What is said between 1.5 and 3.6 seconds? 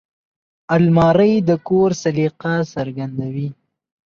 کور سلیقه څرګندوي